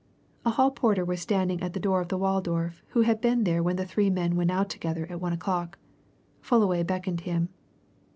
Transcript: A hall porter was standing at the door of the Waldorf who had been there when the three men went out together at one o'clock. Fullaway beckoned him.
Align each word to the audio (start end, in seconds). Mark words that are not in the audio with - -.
A 0.45 0.49
hall 0.49 0.71
porter 0.71 1.05
was 1.05 1.21
standing 1.21 1.61
at 1.61 1.73
the 1.73 1.79
door 1.79 2.01
of 2.01 2.07
the 2.07 2.17
Waldorf 2.17 2.81
who 2.87 3.01
had 3.01 3.21
been 3.21 3.43
there 3.43 3.61
when 3.61 3.75
the 3.75 3.85
three 3.85 4.09
men 4.09 4.35
went 4.35 4.49
out 4.49 4.67
together 4.67 5.05
at 5.11 5.21
one 5.21 5.31
o'clock. 5.31 5.77
Fullaway 6.41 6.81
beckoned 6.81 7.21
him. 7.21 7.49